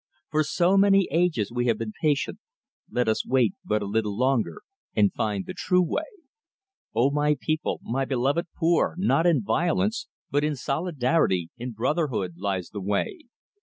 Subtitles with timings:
[0.31, 2.39] For so many ages we have been patient,
[2.89, 4.63] let us wait but a little longer,
[4.95, 6.07] and find the true way!
[6.95, 12.69] Oh, my people, my beloved poor, not in violence, but in solidarity, in brotherhood, lies
[12.69, 13.25] the way!